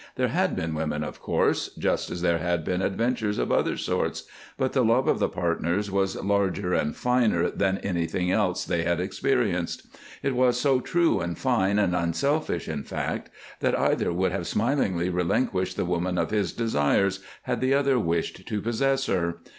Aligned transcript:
There 0.15 0.29
had 0.29 0.55
been 0.55 0.73
women, 0.73 1.03
of 1.03 1.21
course, 1.21 1.69
just 1.77 2.09
as 2.09 2.23
there 2.23 2.39
had 2.39 2.65
been 2.65 2.81
adventures 2.81 3.37
of 3.37 3.51
other 3.51 3.77
sorts, 3.77 4.23
but 4.57 4.73
the 4.73 4.83
love 4.83 5.07
of 5.07 5.19
the 5.19 5.29
partners 5.29 5.91
was 5.91 6.15
larger 6.15 6.73
and 6.73 6.95
finer 6.95 7.51
than 7.51 7.77
anything 7.77 8.31
else 8.31 8.65
they 8.65 8.81
had 8.81 8.99
experienced. 8.99 9.85
It 10.23 10.35
was 10.35 10.59
so 10.59 10.79
true 10.79 11.19
and 11.19 11.37
fine 11.37 11.77
and 11.77 11.95
unselfish, 11.95 12.67
in 12.67 12.81
fact, 12.83 13.29
that 13.59 13.77
either 13.77 14.11
would 14.11 14.31
have 14.31 14.47
smilingly 14.47 15.11
relinquished 15.11 15.77
the 15.77 15.85
woman 15.85 16.17
of 16.17 16.31
his 16.31 16.51
desires 16.51 17.19
had 17.43 17.61
the 17.61 17.75
other 17.75 17.99
wished 17.99 18.47
to 18.47 18.59
possess 18.59 19.05
her. 19.05 19.41